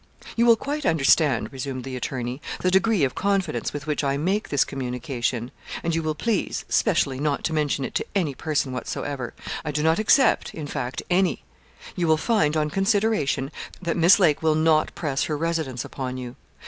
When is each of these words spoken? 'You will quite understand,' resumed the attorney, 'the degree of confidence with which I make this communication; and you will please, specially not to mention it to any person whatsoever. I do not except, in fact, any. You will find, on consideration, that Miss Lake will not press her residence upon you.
'You 0.35 0.47
will 0.47 0.55
quite 0.55 0.83
understand,' 0.83 1.53
resumed 1.53 1.83
the 1.83 1.95
attorney, 1.95 2.41
'the 2.59 2.71
degree 2.71 3.03
of 3.03 3.13
confidence 3.13 3.71
with 3.71 3.85
which 3.85 4.03
I 4.03 4.17
make 4.17 4.49
this 4.49 4.65
communication; 4.65 5.51
and 5.83 5.93
you 5.93 6.01
will 6.01 6.15
please, 6.15 6.65
specially 6.67 7.19
not 7.19 7.43
to 7.43 7.53
mention 7.53 7.85
it 7.85 7.93
to 7.93 8.05
any 8.15 8.33
person 8.33 8.71
whatsoever. 8.71 9.35
I 9.63 9.69
do 9.69 9.83
not 9.83 9.99
except, 9.99 10.55
in 10.55 10.65
fact, 10.65 11.03
any. 11.11 11.43
You 11.95 12.07
will 12.07 12.17
find, 12.17 12.57
on 12.57 12.71
consideration, 12.71 13.51
that 13.79 13.95
Miss 13.95 14.17
Lake 14.17 14.41
will 14.41 14.55
not 14.55 14.95
press 14.95 15.25
her 15.25 15.37
residence 15.37 15.85
upon 15.85 16.17
you. 16.17 16.35